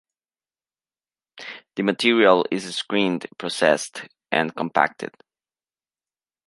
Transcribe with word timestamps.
The 1.75 1.83
material 1.83 2.47
is 2.49 2.75
screened, 2.75 3.27
processed 3.37 4.01
and 4.31 4.51
compacted. 4.55 5.11